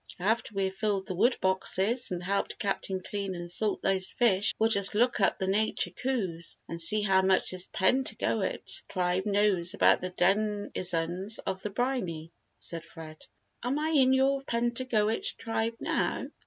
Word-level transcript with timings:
After 0.17 0.55
we 0.55 0.63
have 0.63 0.73
filled 0.73 1.05
the 1.05 1.13
wood 1.13 1.37
boxes 1.41 2.09
and 2.09 2.23
helped 2.23 2.57
Captain 2.57 3.03
clean 3.03 3.35
and 3.35 3.51
salt 3.51 3.83
those 3.83 4.09
fish 4.09 4.51
we'll 4.57 4.71
just 4.71 4.95
look 4.95 5.19
up 5.19 5.37
the 5.37 5.45
Nature 5.45 5.91
Coups 5.91 6.57
and 6.67 6.81
see 6.81 7.03
how 7.03 7.21
much 7.21 7.51
this 7.51 7.69
Pentagoet 7.71 8.81
Tribe 8.89 9.27
knows 9.27 9.75
about 9.75 10.01
the 10.01 10.09
denizens 10.09 11.37
of 11.45 11.61
the 11.61 11.69
briny," 11.69 12.31
said 12.57 12.83
Fred. 12.83 13.27
"Am 13.61 13.77
I 13.77 13.89
in 13.89 14.11
your 14.11 14.41
Pentagoet 14.41 15.35
Tribe, 15.37 15.75
now?" 15.79 16.25